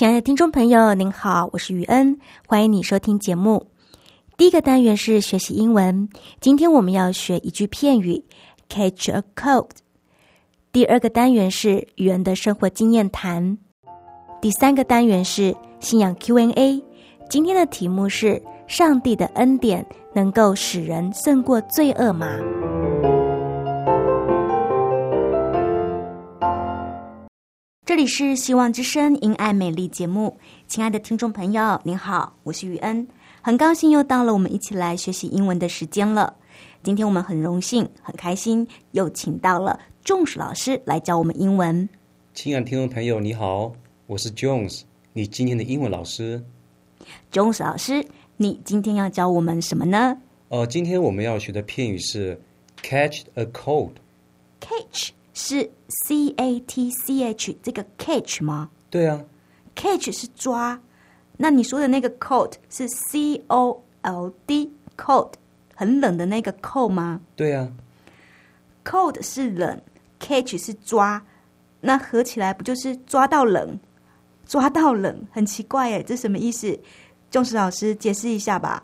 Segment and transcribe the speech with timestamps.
[0.00, 3.66] 亲爱的听众朋友，您好，我是雨恩，欢迎你收听节目。
[4.38, 6.08] 第一个单元是学习英文，
[6.40, 8.24] 今天我们要学一句片语
[8.70, 9.68] ，catch a cold。
[10.72, 13.58] 第二个单元是语言的生活经验谈。
[14.40, 16.82] 第三个单元是信仰 Q&A。
[17.28, 19.84] 今天的题目是：上帝的恩典
[20.14, 22.26] 能够使人胜过罪恶吗？
[27.90, 30.38] 这里是希望之声因爱美丽节目，
[30.68, 33.04] 亲爱的听众朋友，您好，我是雨恩。
[33.42, 36.32] 很高兴又到了我们一起来学习英文的时间了。
[36.84, 41.88] 今天我们很荣幸、很开心，又请到了 Jones 老师来教我们英文。
[42.32, 43.72] 亲爱的听众朋友，你好，
[44.06, 46.40] 我是 Jones，你今天的英文老师。
[47.32, 50.16] Jones 老师，你今天要教我们什么呢？
[50.50, 52.40] 呃，今天我们要学的片语是
[52.84, 53.94] catch a cold。
[54.60, 55.10] catch
[55.42, 58.70] 是 c a t c h 这个 catch 吗？
[58.90, 59.24] 对啊
[59.74, 60.78] ，catch 是抓。
[61.38, 65.32] 那你说的那个 cold 是 c o l d cold
[65.74, 67.22] 很冷的那个 cold 吗？
[67.34, 67.72] 对啊
[68.84, 69.80] ，cold 是冷
[70.18, 71.24] ，catch 是抓，
[71.80, 73.80] 那合起来不就是抓到冷？
[74.46, 76.78] 抓到冷，很奇怪哎，这什么意思？
[77.30, 78.82] 钟石老师解释一下吧。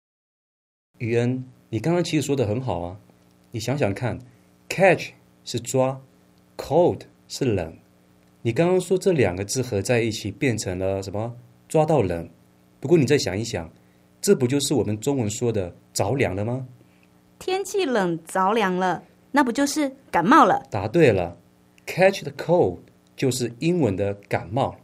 [0.98, 2.96] 雨恩，你刚刚其实说的很好啊，
[3.50, 4.18] 你想想看
[4.70, 5.10] ，catch
[5.44, 6.00] 是抓
[6.56, 7.76] ，cold 是冷，
[8.42, 11.34] 你刚刚说这两个字合在一起变成了什么？
[11.68, 12.28] 抓到冷。
[12.78, 13.70] 不过你再想一想，
[14.20, 16.66] 这不就是我们中文说的着凉了吗？
[17.38, 19.02] 天气冷着凉了，
[19.32, 20.66] 那不就是感冒了？
[20.70, 21.36] 答对了
[21.86, 22.78] ，catch the cold
[23.16, 24.76] 就是英文的感冒。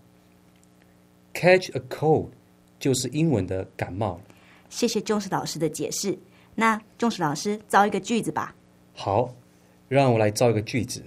[1.33, 2.29] catch a cold
[2.79, 4.21] 就是英文的感冒。
[4.69, 6.19] 谢谢钟石老师的解释。
[6.55, 8.55] 那钟石老师造一个句子吧。
[8.95, 9.35] 好，
[9.89, 11.03] 让我来造一个句子。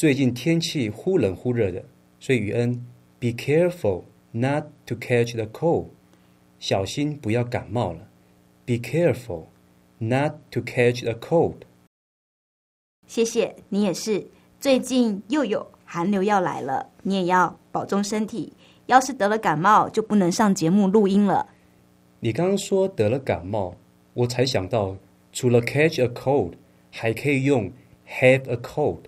[0.00, 1.84] 最近天气忽冷忽热的，
[2.18, 2.86] 所以雨恩
[3.18, 5.88] ，be careful not to catch the cold。
[6.58, 8.08] 小心不要感冒了
[8.64, 9.48] ，Be careful
[9.98, 11.56] not to catch a cold。
[13.06, 14.28] 谢谢你也是，
[14.58, 18.54] 最近又有寒流要来了，你也要保重身体。
[18.86, 21.50] 要是得了感冒，就不能上节目录音了。
[22.20, 23.76] 你刚刚说得了感冒，
[24.14, 24.96] 我才想到，
[25.30, 26.54] 除了 catch a cold，
[26.90, 27.70] 还可以用
[28.08, 29.00] have a cold。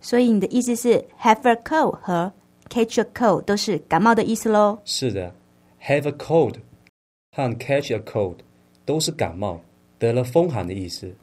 [0.00, 2.32] 所以你的意思是 have a cold 和
[2.68, 4.78] catch a cold 都是感冒的意思喽？
[4.84, 5.34] 是的
[5.82, 6.54] ，have a cold。
[7.36, 8.36] 和 catch a cold
[8.84, 9.60] 都是感冒
[9.98, 11.14] 得了风寒的意思。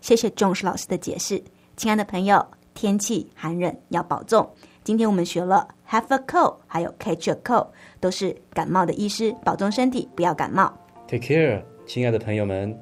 [0.00, 1.42] 谢谢钟石老师的解释，
[1.76, 4.48] 亲爱的朋友，天气寒冷要保重。
[4.84, 7.66] 今天我们学了 have a cold，还有 catch a cold，
[8.00, 10.72] 都是感冒的意思，保重身体，不要感冒。
[11.06, 12.74] Take care，亲爱的朋友们，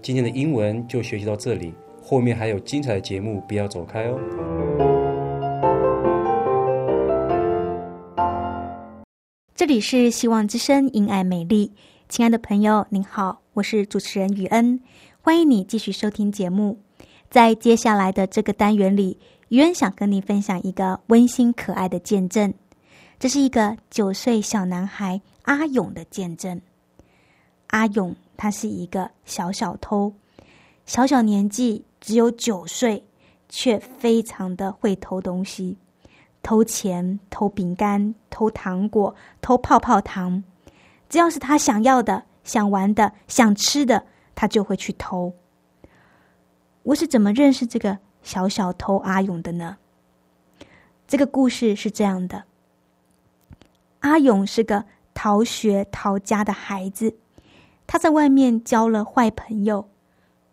[0.00, 1.72] 今天的英文就学习到这里，
[2.12, 4.20] 后面还有精彩的节目，不要走开哦。
[9.54, 11.72] 这里是希望之声，因爱美丽。
[12.10, 14.78] 亲爱的朋友，您好，我是主持人雨恩，
[15.22, 16.78] 欢迎你继续收听节目。
[17.30, 19.18] 在接下来的这个单元里，
[19.48, 22.52] 雨恩想跟你分享一个温馨可爱的见证。
[23.18, 26.60] 这是一个九岁小男孩阿勇的见证。
[27.68, 30.12] 阿勇他是一个小小偷，
[30.84, 33.04] 小小年纪只有九岁，
[33.48, 35.78] 却非常的会偷东西，
[36.42, 40.42] 偷钱、偷饼干、偷糖果、偷泡泡糖。
[41.08, 44.04] 只要是他想要的、想玩的、想吃的，
[44.34, 45.32] 他就会去偷。
[46.82, 49.76] 我是怎么认识这个小小偷阿勇的呢？
[51.06, 52.42] 这个故事是这样的：
[54.00, 57.14] 阿勇是个逃学逃家的孩子，
[57.86, 59.88] 他在外面交了坏朋友，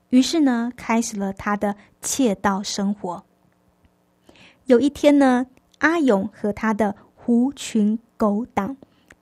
[0.09, 3.23] 于是呢，开始了他的窃盗生活。
[4.65, 5.45] 有一天呢，
[5.79, 8.75] 阿勇和他的狐群狗党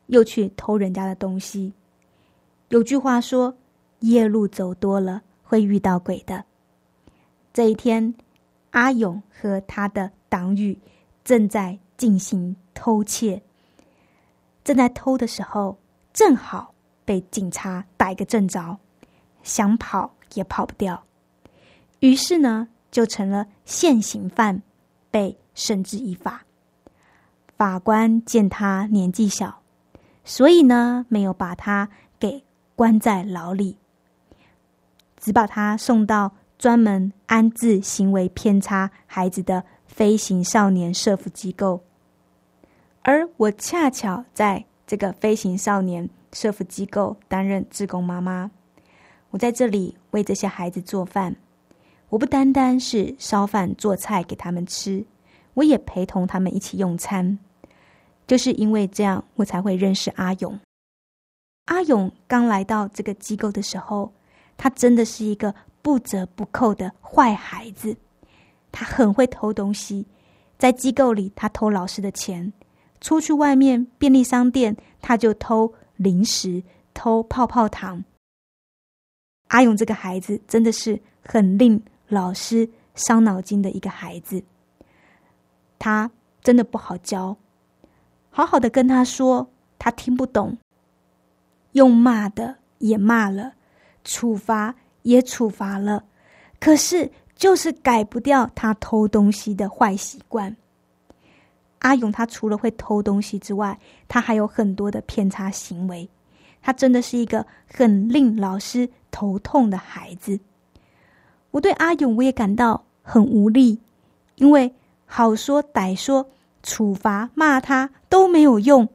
[0.07, 1.73] 又去偷人家的东西。
[2.69, 3.55] 有句话说
[3.99, 6.43] ：“夜路走多了，会遇到鬼的。”
[7.53, 8.13] 这一天，
[8.71, 10.77] 阿勇和他的党羽
[11.23, 13.41] 正在进行偷窃。
[14.63, 15.77] 正在偷的时候，
[16.13, 16.73] 正好
[17.05, 18.77] 被警察逮个正着，
[19.43, 21.03] 想跑也跑不掉。
[21.99, 24.61] 于是呢，就成了现行犯，
[25.09, 26.43] 被绳之以法。
[27.57, 29.61] 法官见他年纪小，
[30.23, 31.89] 所以呢，没有把他
[32.19, 32.43] 给
[32.75, 33.77] 关在牢里，
[35.17, 41.81] 只把他送到专门安置行为偏差孩子的飞行少年社福机构。
[43.01, 48.51] 而我恰巧在这个飞行少年社福机构担任志工妈妈，
[49.37, 51.35] 我在这里为这些孩子做饭。
[52.09, 55.05] 我不单单是烧饭做菜给他们吃，
[55.53, 57.37] 我也陪同他们一起用餐。
[58.25, 60.59] 就是因为这样，我才会认识阿勇。
[61.65, 64.11] 阿勇刚来到这个机构的时候，
[64.57, 67.95] 他真的是一个不折不扣的坏孩子。
[68.71, 70.07] 他很会偷东西，
[70.57, 72.51] 在机构里他偷老师的钱。
[73.01, 76.63] 出去外面便利商店，他就偷零食、
[76.95, 78.03] 偷泡泡糖。
[79.47, 84.43] 阿勇这个孩子真的是很令老师伤脑筋的一个孩子，
[85.79, 86.09] 他
[86.41, 87.35] 真的不好教。
[88.29, 89.49] 好好的跟他说，
[89.79, 90.57] 他听不懂，
[91.71, 93.53] 用骂的也骂了，
[94.03, 96.03] 处罚也处罚了，
[96.59, 100.55] 可是就是改不掉他偷东西的坏习惯。
[101.79, 106.09] 阿勇他除了会偷东西之外，他还有很多的偏差行为。
[106.61, 110.39] 他真的是一个很令老师头痛的孩子。
[111.51, 113.79] 我对阿勇我也感到很无力，
[114.35, 114.73] 因为
[115.05, 116.29] 好说歹说，
[116.61, 118.87] 处罚骂他都没有用，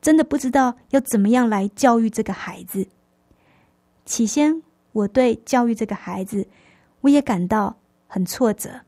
[0.00, 2.86] 真的不知道要怎么样来教育这个孩子。
[4.04, 6.46] 起先我对教育这个孩子，
[7.02, 7.76] 我也感到
[8.08, 8.80] 很挫折，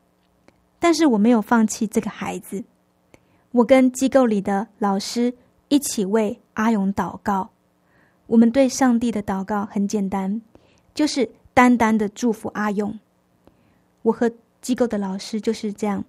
[0.77, 2.63] 但是我没有放弃这个孩子。
[3.51, 5.33] 我跟机构里的老师
[5.69, 7.49] 一起为阿勇祷告。
[8.27, 10.41] 我们对上帝的祷告很简单，
[10.93, 12.97] 就是单单的祝福阿勇。
[14.01, 14.31] 我和
[14.61, 16.03] 机构的老师就是这样，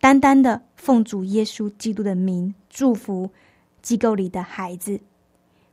[0.00, 3.30] 单单的奉主耶稣基督的名祝福
[3.82, 5.00] 机构里的孩子。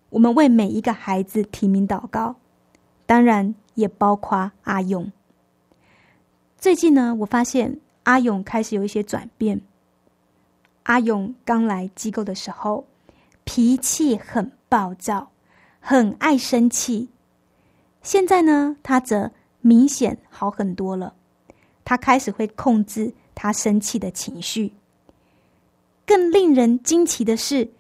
[0.09, 2.35] 我们为每一个孩子提名祷告，
[3.05, 5.11] 当然也包括阿勇。
[6.57, 9.61] 最近呢，我发现阿勇开始有一些转变。
[10.83, 12.85] 阿勇刚来机构的时候，
[13.43, 15.29] 脾气很暴躁，
[15.89, 17.07] 很爱生气。
[18.01, 19.31] 现在呢，他则
[19.61, 21.13] 明显好很多了。
[21.85, 24.73] 他开始会控制他生气的情绪。
[26.05, 27.71] 更令人惊奇的是，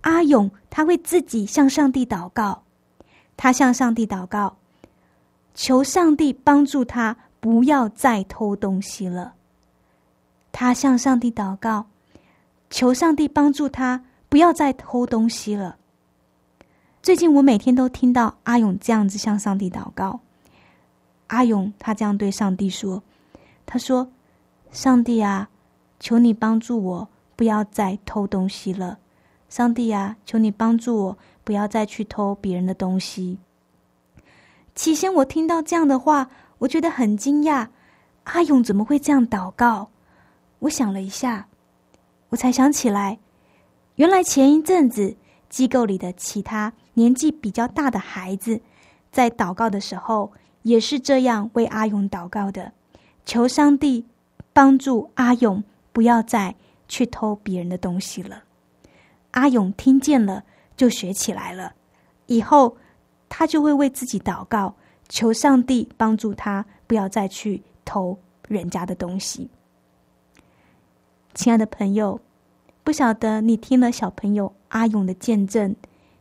[0.00, 2.62] 阿勇他会自己向上帝祷告。
[3.36, 4.56] 他向上帝祷告，
[5.54, 9.34] 求上帝帮助他不要再偷东西了。
[10.50, 11.84] 他向上帝祷告。
[12.70, 15.76] 求上帝帮助他不要再偷东西了。
[17.02, 20.20] 最近我每天都听到阿勇这样子向上帝祷告。
[21.28, 23.02] 阿勇他这样对上帝说
[23.64, 24.06] ：“他说，
[24.70, 25.48] 上帝啊，
[25.98, 28.98] 求你帮助我不要再偷东西了。
[29.48, 33.38] 上帝啊，求你帮助我不要再去偷别人的东西。”
[34.76, 37.68] 起先我听到这样的话，我觉得很惊讶。
[38.24, 39.88] 阿勇怎么会这样祷告？
[40.58, 41.46] 我想了一下。
[42.28, 43.18] 我才想起来，
[43.94, 45.16] 原来前一阵子
[45.48, 48.60] 机构里的其他年纪比较大的孩子，
[49.10, 50.32] 在祷告的时候
[50.62, 52.72] 也是这样为阿勇祷告的，
[53.24, 54.04] 求上帝
[54.52, 56.54] 帮助阿勇不要再
[56.88, 58.42] 去偷别人的东西了。
[59.32, 60.44] 阿勇听见了，
[60.76, 61.72] 就学起来了，
[62.26, 62.76] 以后
[63.28, 64.74] 他就会为自己祷告，
[65.08, 68.18] 求上帝帮助他不要再去偷
[68.48, 69.48] 人家的东西。
[71.32, 72.20] 亲爱的朋友，
[72.82, 75.76] 不晓得你听了小朋友阿勇的见证，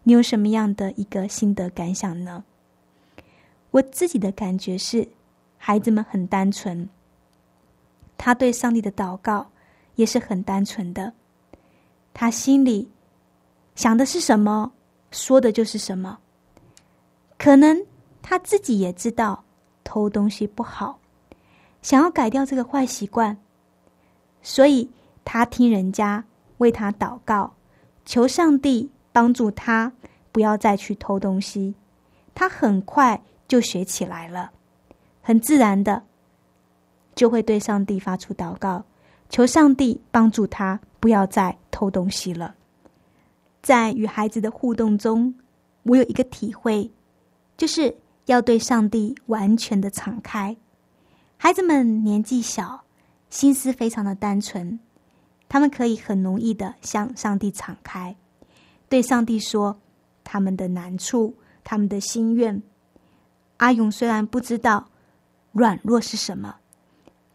[0.10, 2.44] 你有什么样的一个心得感想呢？
[3.70, 5.08] 我自己的感觉是，
[5.56, 6.90] 孩子们很单纯，
[8.18, 9.52] 他对上帝的祷告
[9.94, 11.14] 也是很单纯的，
[12.12, 12.90] 他心里
[13.76, 14.72] 想的是什么，
[15.12, 16.18] 说的就是什么。
[17.38, 17.80] 可能
[18.24, 19.44] 他自己也知道
[19.84, 21.00] 偷东西不好，
[21.84, 23.38] 想要改掉这个坏习惯，
[24.42, 24.90] 所以。
[25.24, 26.26] 他听人家
[26.58, 27.54] 为他祷告，
[28.04, 29.92] 求上帝帮助他
[30.32, 31.74] 不要再去偷东西。
[32.36, 34.52] 他很快就学起来了，
[35.22, 36.02] 很自然的
[37.16, 38.84] 就会对上帝发出祷告，
[39.30, 42.56] 求上帝帮助他不要再偷东西了。
[43.62, 45.36] 在与孩子的互动中，
[45.84, 46.90] 我有一个体会，
[47.58, 47.94] 就是
[48.26, 50.56] 要对上帝完全的敞开。
[51.36, 52.82] 孩子们年纪小，
[53.30, 54.80] 心思非常的单纯，
[55.50, 58.16] 他们可以很容易的向上帝敞开，
[58.90, 59.80] 对上帝说
[60.24, 62.62] 他们的难处、他们的心愿。
[63.58, 64.88] 阿勇虽然不知道
[65.52, 66.56] 软弱是什么，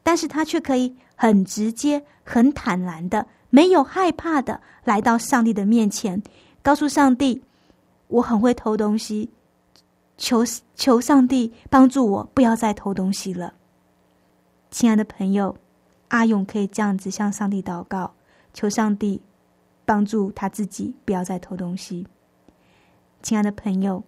[0.03, 3.27] 但是他却可以很直接、很坦然的。
[3.51, 6.21] 没有害怕的来到上帝的面前，
[6.61, 7.45] 告诉上帝
[8.09, 9.31] ：“我很会偷东西，
[10.19, 10.43] 求
[10.75, 13.55] 求上帝帮助我，不要再偷东西了。”
[14.73, 15.57] 亲爱的朋友，
[16.09, 18.15] 阿勇可以这样子向上帝祷告，
[18.53, 19.23] 求上帝
[19.85, 22.07] 帮助他自己，不要再偷东西。
[23.23, 24.05] 亲爱的朋友，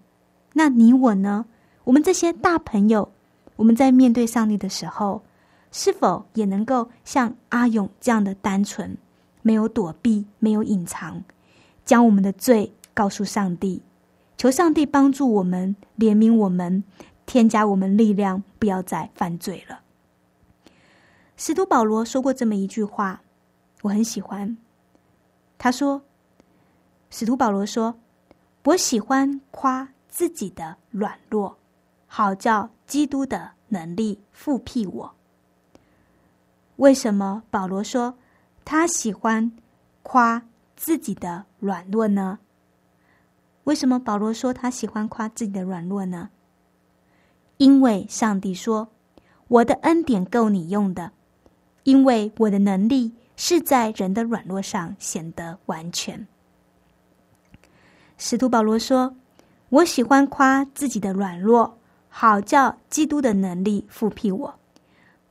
[0.52, 1.46] 那你我呢？
[1.84, 3.12] 我们这些大朋友，
[3.56, 5.22] 我们在面对上帝的时候，
[5.70, 8.96] 是否也能够像阿勇这样的单纯？
[9.42, 11.22] 没有躲避，没有隐藏，
[11.84, 13.80] 将我们的罪告诉上帝，
[14.36, 16.82] 求上帝帮助我们，怜悯我们，
[17.24, 19.80] 添加我们力量，不要再犯罪了。
[21.36, 23.20] 使徒保罗说过这么一句话，
[23.82, 24.56] 我很喜欢。
[25.58, 26.02] 他说
[27.10, 27.98] ：“使徒保罗说，
[28.64, 31.56] 我喜欢夸自己的软弱，
[32.06, 35.14] 好叫基督的能力复辟我。”
[36.76, 38.14] 为什么保罗说？
[38.64, 39.52] 他喜欢
[40.02, 40.42] 夸
[40.74, 42.40] 自己的软弱呢？
[43.62, 46.30] 为什么保罗说他喜欢夸自己的软弱呢？
[47.58, 48.88] 因为上帝说
[49.46, 51.12] ：“我的恩典够你用的，
[51.84, 56.26] 因为我的能力是在人的软弱上显得完全。”
[58.18, 59.14] 使徒保罗说
[59.70, 61.78] ：“我喜欢夸自己的软弱，
[62.08, 64.54] 好叫基督的能力复辟我。”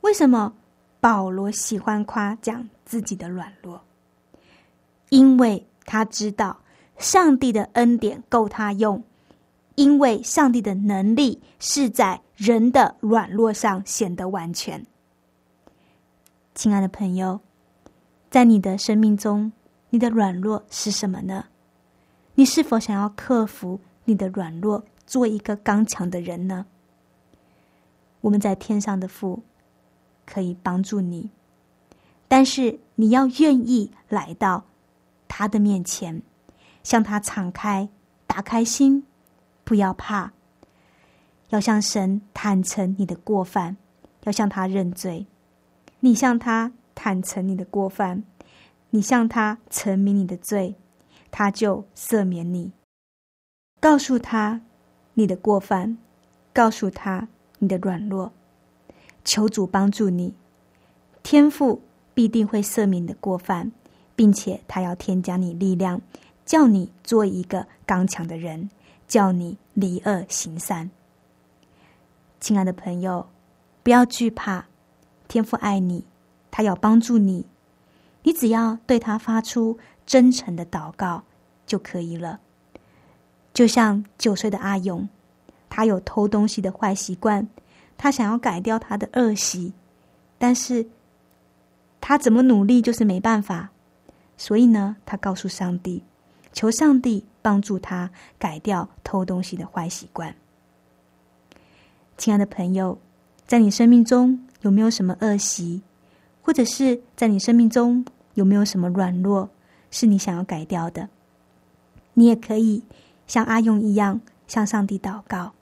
[0.02, 0.54] 为什么
[1.00, 2.68] 保罗喜欢夸奖？
[2.84, 3.82] 自己的软弱，
[5.08, 6.56] 因为他知道
[6.98, 9.02] 上帝的恩典够他用，
[9.74, 14.86] 因为上帝的能力是在人的软弱上显得完全。
[16.54, 17.40] 亲爱的朋友，
[18.36, 19.50] 在你的生命中，
[19.88, 21.46] 你的软弱是什么呢？
[22.34, 26.66] 你是否想要克服你的软弱，做一个刚强的人呢？
[28.20, 29.42] 我们在天上的父
[30.26, 31.30] 可以帮助你。
[32.28, 34.64] 但是你要愿意来到
[35.26, 36.20] 他的面前，
[36.82, 37.88] 向他敞开、
[38.26, 39.02] 打开心，
[39.64, 40.30] 不要怕，
[41.48, 43.78] 要向神坦诚你的过犯，
[44.24, 45.26] 要向他认罪。
[46.00, 48.24] 你向他坦诚你的过犯，
[48.90, 50.74] 你向他陈明你的罪，
[51.30, 52.72] 他就赦免你。
[53.78, 54.60] 告诉他
[55.14, 55.96] 你的过犯，
[56.52, 57.28] 告诉他
[57.60, 58.32] 你的软弱，
[59.24, 60.34] 求主帮助你，
[61.22, 61.80] 天赋。
[62.16, 63.70] 必定会赦免你的过犯，
[64.14, 66.00] 并且他要添加你力量，
[66.46, 68.70] 叫你做一个刚强的人，
[69.06, 70.90] 叫你离恶行善。
[72.40, 73.28] 亲爱的朋友，
[73.82, 74.64] 不要惧怕，
[75.28, 76.06] 天父爱你，
[76.56, 77.44] 他要帮助你，
[78.22, 81.22] 你只要对他发出真诚的祷告
[81.66, 82.40] 就可以了。
[83.52, 85.06] 就像九岁的阿勇，
[85.68, 87.46] 他有偷东西的坏习惯，
[87.98, 89.74] 他想要改掉他的恶习，
[90.38, 90.86] 但是。
[92.00, 93.68] 他怎么努力就是没办法，
[94.38, 96.00] 所以呢，他告诉上帝，
[96.52, 98.08] 求上帝帮助他
[98.38, 100.32] 改掉偷东西的坏习惯。
[102.16, 102.96] 亲爱的朋友，
[103.44, 105.82] 在你生命中有没有什么恶习，
[106.46, 109.50] 或者是在你生命中有没有什么软弱，
[109.90, 111.08] 是你想要改掉的？
[112.14, 112.84] 你也可以
[113.26, 115.52] 像阿勇一样向上帝祷告。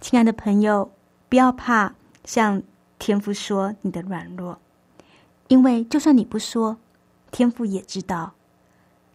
[0.00, 0.90] 亲爱的朋友，
[1.28, 2.60] 不要怕向
[2.98, 4.58] 天父说你的软弱。
[5.46, 6.76] 因为就算你不说，
[7.30, 8.32] 天父也知道。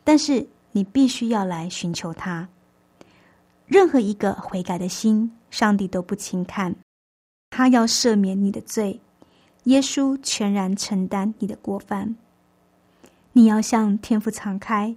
[0.06, 2.48] 但是你必须要来寻求他。
[3.66, 6.74] 任何一个悔改的心，上帝都不轻看。
[7.50, 9.02] 他要赦免你的罪，
[9.66, 12.16] 耶稣全然承担你的过犯。
[13.34, 14.96] 你要向天父敞开，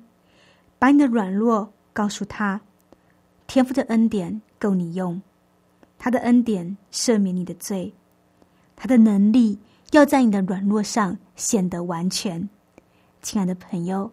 [0.79, 2.63] 把你的软弱告诉他。
[3.47, 5.21] 天父的恩典够你用，
[5.99, 7.93] 他的恩典赦免你的罪，
[8.75, 9.59] 他的能力。
[9.93, 12.47] 要在你的软弱上显得完全，
[13.23, 14.13] 亲爱的朋友，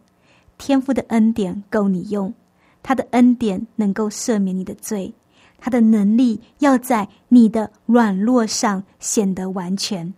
[0.57, 2.33] 天父的恩典够你用，
[2.81, 5.13] 他的恩典能够赦免你的罪，
[5.59, 10.13] 他的能力要在你的软弱上显得完全。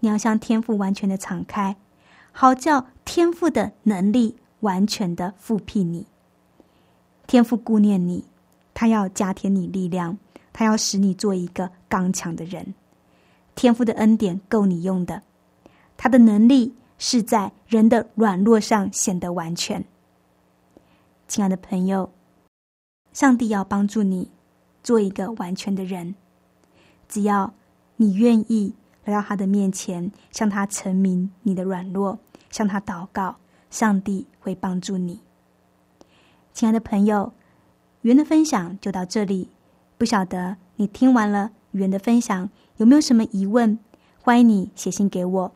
[0.00, 1.76] 你要向天父完全的敞开，
[2.32, 6.06] 好叫天父的能力完全的复辟你。
[7.26, 8.24] 天父顾念你，
[8.72, 10.18] 他要加添你力量，
[10.52, 12.74] 他要使你做一个刚强的人。
[13.54, 15.22] 天赋的恩典够你用的，
[15.96, 19.84] 他的能力是在人的软弱上显得完全。
[21.26, 22.12] 亲爱的朋友，
[23.12, 24.30] 上帝要帮助你
[24.82, 26.14] 做一个完全的人，
[27.08, 27.52] 只要
[27.96, 28.74] 你愿意
[29.08, 32.18] 来到他的面前，向他陈明你的软弱，
[32.50, 33.36] 向他祷告，
[33.70, 35.20] 上帝会帮助你。
[36.52, 37.32] 亲爱的朋友，
[38.02, 39.48] 语言的分享就到这里。
[39.96, 43.78] 不晓得你听完了语言的分享有没有什么疑问？
[44.20, 45.52] 欢迎你写信给我。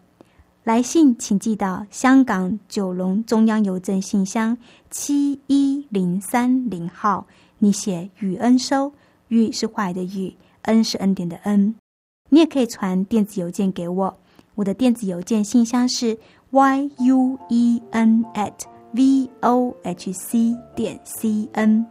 [0.65, 4.57] 来信请寄到香港九龙中央邮政信箱
[4.89, 7.27] 七一零三零号。
[7.59, 8.95] 你写“雨恩收
[9.29, 11.75] ”，“雨”是坏的“雨”，“恩”是恩典的“恩”。
[12.35, 14.19] 你也可以传电子邮件给我，
[14.55, 18.55] 我的电子邮件信箱是 y u e n at
[18.93, 21.85] v o h c 点 c n。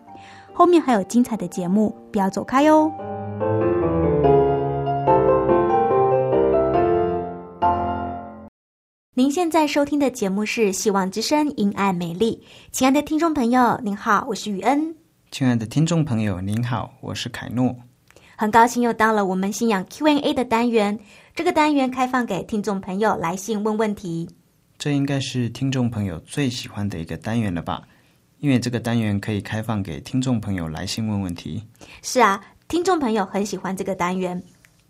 [0.52, 2.92] 后面还有精彩的节目，不要走开哟。
[9.14, 14.96] 您现在收听的节目是《希望之声·因爱美丽》，亲爱的听众朋友，您好，我是雨恩。
[15.30, 17.76] 亲爱的听众朋友，您好，我是凯诺。
[18.42, 20.98] 很高兴又到了我们信仰 Q&A 的单元，
[21.36, 24.28] 这个单元开放给听众朋友来信问问题。
[24.80, 27.84] 这应该是听众朋友最喜欢的一个单元了吧？
[28.40, 31.62] 因为这个单元可以开放给听众朋友来信问问题。
[32.02, 34.42] 是啊，听众朋友很喜欢这个单元。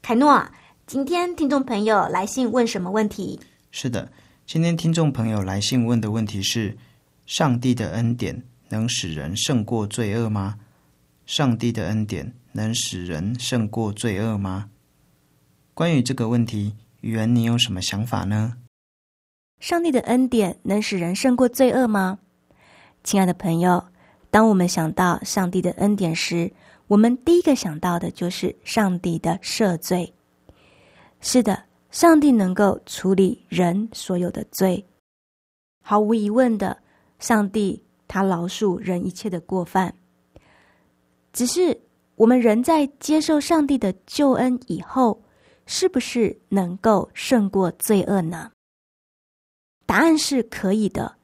[0.01, 0.41] 凯诺，
[0.87, 3.37] 今天听众朋友来信问什么问题？
[3.71, 4.09] 是的，
[4.45, 6.77] 今天听众朋友来信问的问题是：
[7.25, 10.57] 上帝的恩典能使人胜过罪恶吗？
[11.25, 14.69] 上帝的恩典能使人胜过罪恶吗？
[15.73, 18.57] 关于这个问题，语言你有什么想法呢？
[19.59, 22.19] 上帝的恩典能使人胜过罪恶吗？
[23.03, 23.83] 亲爱的朋友，
[24.29, 26.51] 当我们想到上帝的恩典时，
[26.87, 30.13] 我们第一个想到的就是上帝的赦罪。
[31.19, 31.63] 是的。
[31.91, 34.81] 上帝能够处理人所有的罪，
[35.83, 36.77] 毫无疑问的，
[37.19, 39.93] 上帝他饶恕人一切的过犯。
[41.33, 41.77] 只是
[42.15, 45.23] 我们人在接受上帝的救恩以后，
[45.65, 48.51] 是不是能够胜过罪恶呢？
[49.85, 51.15] 答案是可以的，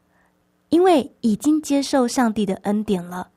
[0.70, 3.32] 因为已经接受上帝的恩典了。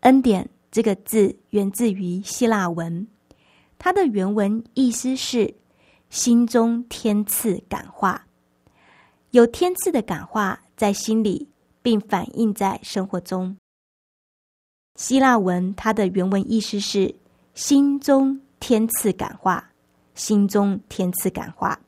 [0.00, 3.06] 恩典这个字源自于希腊文，
[3.78, 5.54] 它的原文意思是。
[6.10, 8.24] 心中天赐感化，
[9.32, 11.48] 有天赐的感化在心里，
[11.82, 13.56] 并反映在生活中。
[14.96, 17.14] 希腊文它的原文意思是
[17.54, 19.72] “心中天赐感化”，
[20.14, 21.80] 心中天赐感化，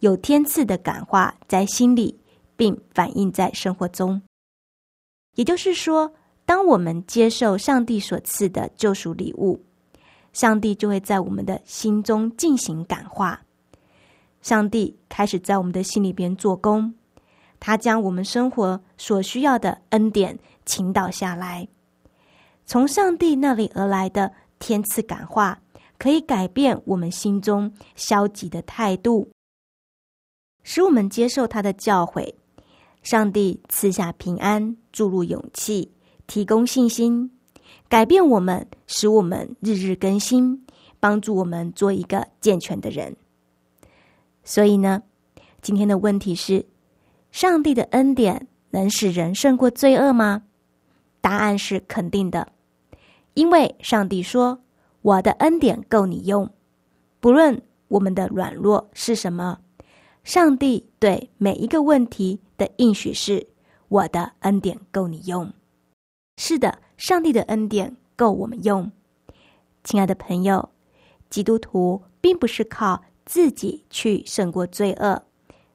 [0.00, 2.18] 有天赐的感化在心里，
[2.56, 4.20] 并反映在生活中。
[5.36, 6.12] 也就是说，
[6.44, 9.64] 当我们接受上帝所赐的救赎礼物。
[10.32, 13.40] 上帝就会在我们的心中进行感化，
[14.42, 16.92] 上帝开始在我们的心里边做工，
[17.60, 21.68] 他将我们生活所需要的恩典倾倒下来，
[22.66, 25.60] 从上帝那里而来的天赐感化，
[25.98, 29.30] 可以改变我们心中消极的态度，
[30.62, 32.34] 使我们接受他的教诲。
[33.02, 35.92] 上帝赐下平安，注入勇气，
[36.26, 37.30] 提供信心。
[37.86, 40.66] 改变我们，使我们日日更新，
[40.98, 43.14] 帮助我们做一个健全的人。
[44.42, 45.02] 所以呢，
[45.60, 46.64] 今天的问题是：
[47.30, 50.44] 上帝的恩典能使人胜过罪恶吗？
[51.24, 52.52] 答案是肯定的，
[53.32, 54.60] 因为上帝说
[55.00, 56.50] ：“我的恩典够你用。”
[57.18, 59.60] 不论我们的软弱是什么，
[60.22, 63.46] 上帝对每一个问题的应许是
[63.88, 65.50] ：“我的恩典够你用。”
[66.36, 66.80] 是的。
[66.96, 68.92] 上帝的恩典够我们用，
[69.82, 70.68] 亲爱的朋友，
[71.28, 75.24] 基督徒并不是靠自己去胜过罪恶，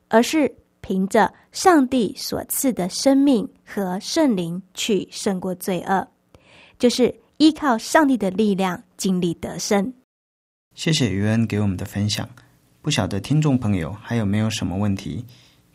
[0.07, 0.55] 而是
[0.89, 6.07] 凭着上帝所赐的生命和圣灵去胜过罪恶，
[6.79, 9.93] 就是依靠上帝的力量尽力得胜。
[10.73, 12.27] 谢谢于恩给我们的分享，
[12.81, 15.23] 不晓得听众朋友还有没有什么问题？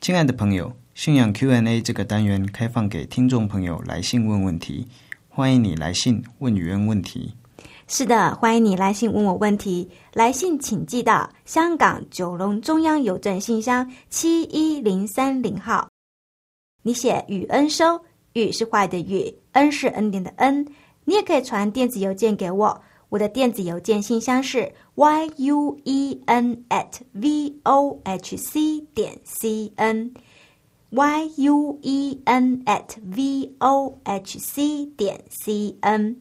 [0.01, 4.89] 亲爱的朋友，信仰 Q&A 这个单元开放给听众朋友来信问问题。
[5.29, 7.35] 欢迎你来信问语言问题。
[7.87, 9.91] 是的，欢迎你来信问我问题。
[10.15, 15.87] 来信请寄到香港九龙中央邮政信箱七一零三零号。
[16.83, 18.01] 你写“雨恩收
[18.33, 20.67] ”，“雨”是坏的“雨”，“恩”是恩典的“恩”。
[21.05, 30.15] 你也可以传电子邮件给我，我的电子邮件信箱是 y u e n at v o h c 点 c n。
[30.91, 36.17] y u e n at v o h c 点 c n，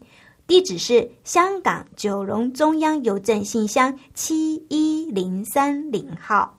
[0.46, 6.58] 地址是香港九龙中央邮政信箱七一零三零号。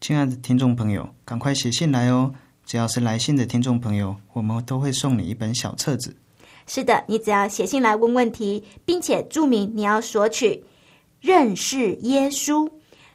[0.00, 2.32] 亲爱的听众朋友，赶快写信来哦！
[2.64, 6.16] 只要是来信的听众朋友，我们都会送你一本小册子。
[6.68, 10.62] 是的，你只要写信来问问题，并且注明你要索取
[11.20, 12.70] 认识耶稣，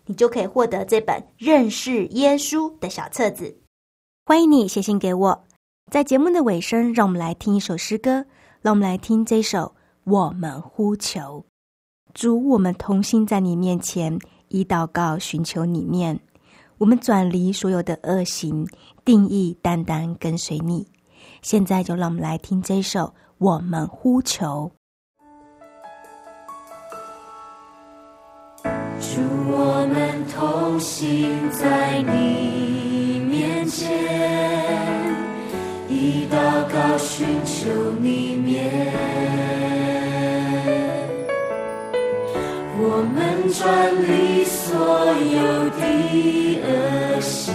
[0.06, 3.56] 你就可以获得这本认识耶稣的小册子。
[4.26, 5.46] 欢迎你写信给我。
[5.90, 8.26] 在节目的尾声，让我们来听一首诗歌。
[8.64, 9.60] 让我们来听这首
[10.06, 11.20] 《我们呼求》。
[12.14, 16.18] 主，我们同心在你面前，以祷告寻求你面。
[16.78, 18.66] 我们转离所有的恶行，
[19.04, 20.88] 定义单单跟随你。
[21.42, 23.02] 现在就让我们来听这首
[23.38, 24.72] 《我们呼求》。
[28.98, 29.20] 主，
[29.52, 34.43] 我们同心在你面前。
[37.16, 37.70] 寻求
[38.02, 38.74] 你面，
[42.80, 42.82] 我
[43.14, 43.14] 们
[43.54, 43.62] 转
[44.02, 44.74] 离所
[45.38, 45.82] 有的
[46.64, 47.54] 恶行，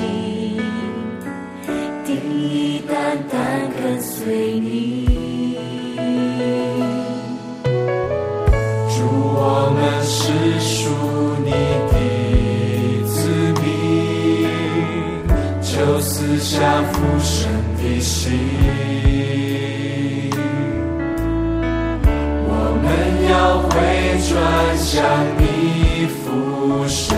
[2.06, 2.08] 定
[2.40, 4.68] 义单单跟随你。
[8.94, 9.02] 主，
[9.34, 9.42] 我
[9.74, 10.20] 们是
[10.60, 10.78] 属
[11.44, 11.50] 你
[11.90, 11.94] 的
[13.08, 13.16] 子
[13.60, 13.66] 民，
[15.60, 17.48] 就似下福神。
[17.80, 18.32] 的心，
[23.30, 23.68] 要回
[24.26, 24.32] 转
[24.78, 25.04] 向
[25.36, 27.14] 你俯身，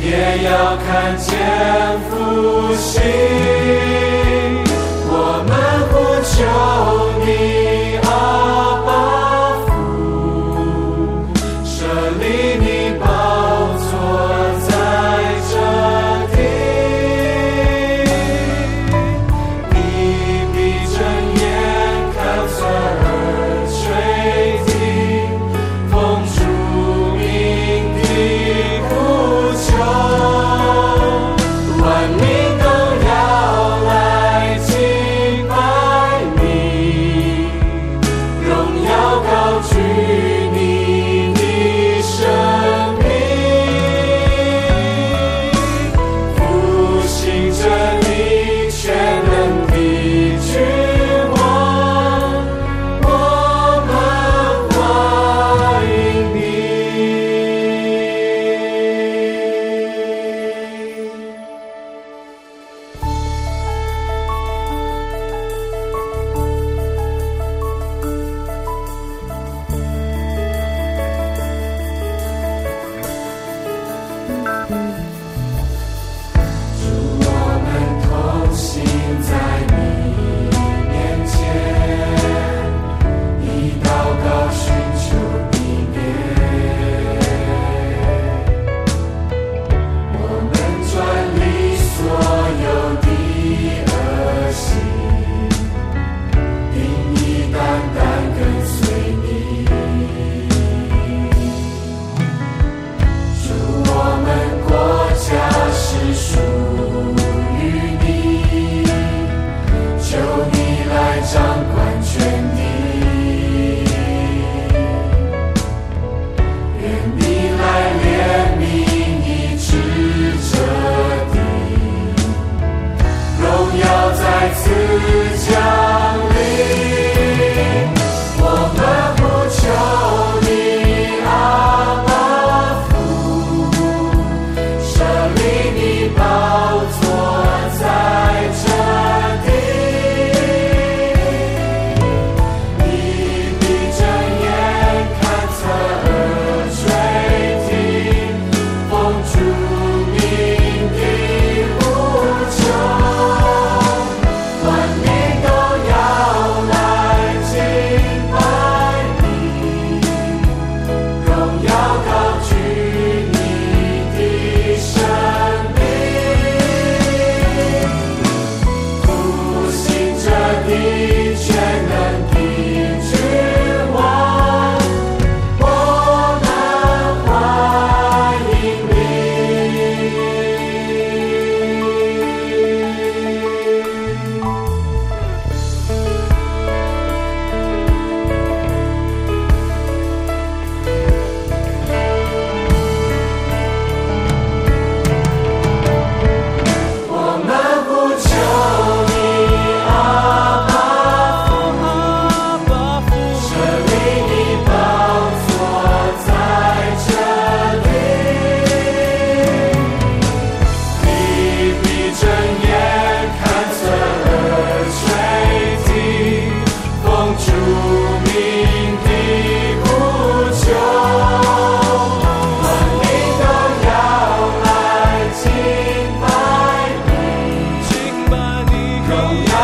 [0.00, 1.28] 也要看见
[2.08, 3.00] 复兴。
[5.06, 5.14] 我
[5.46, 5.50] 们
[5.90, 5.94] 呼
[6.26, 6.34] 求
[7.24, 7.28] 你，
[8.02, 8.08] 阿
[8.84, 8.88] 爸
[9.64, 9.68] 父，
[11.64, 11.70] 舍
[12.20, 12.24] 利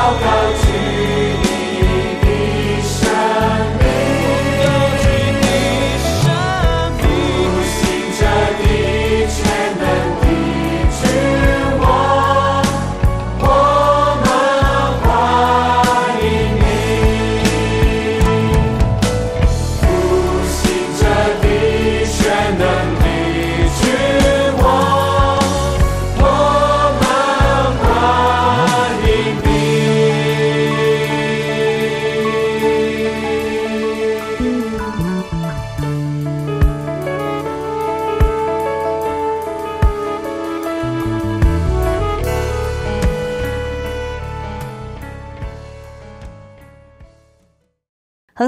[0.07, 0.66] I'll go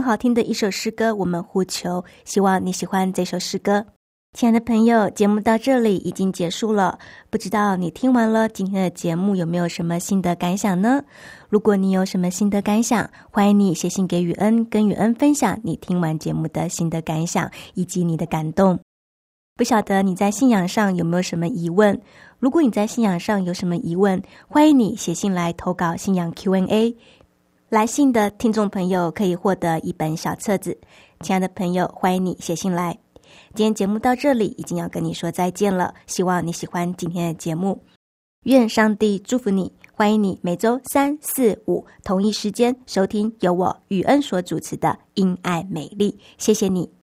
[0.09, 3.85] 好听的一首诗歌，我们呼求，希望你喜欢这首诗歌。
[4.33, 11.05] 亲爱的朋友，节目到这里已经结束了，不知道你听完了今天的节目有没有什么新的感想呢？
[11.51, 18.79] 如果你有什么新的感想，欢迎你写信给雨恩，跟雨恩分享你听完节目的新的感想以及你的感动。
[19.59, 22.01] 不晓得你在信仰上有没有什么疑问？
[22.39, 26.97] 如果你在信仰上有什么疑问，欢迎你写信来投稿信仰 Q&A。
[27.71, 30.79] 来信的听众朋友可以获得一本小册子。
[31.21, 32.99] 亲爱的朋友，欢迎你写信来。
[33.55, 35.93] 今天节目到这里，已经要跟你说再见了。
[36.07, 37.85] 希望你喜欢今天的节目，
[38.45, 39.71] 愿上帝祝福你。
[39.93, 46.13] 欢迎你每周三、四、五同一时间收听由我宇恩所主持的《因爱美丽》。
[46.39, 46.98] 谢谢你。